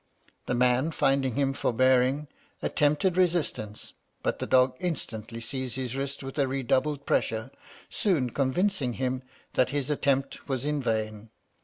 The 0.47 0.55
man, 0.55 0.89
finding 0.89 1.35
him 1.35 1.53
forbearing, 1.53 2.27
attempted 2.63 3.17
resistance; 3.17 3.93
but 4.23 4.39
the 4.39 4.47
dog, 4.47 4.75
instantly 4.79 5.39
seizing 5.39 5.83
his 5.83 5.95
wrist 5.95 6.23
with 6.23 6.39
redoubled 6.39 7.05
pressure, 7.05 7.51
soon 7.87 8.31
convinced 8.31 8.79
him 8.79 9.21
that 9.53 9.69
his 9.69 9.91
attempt 9.91 10.49
was 10.49 10.65
in 10.65 10.81
vain. 10.81 11.29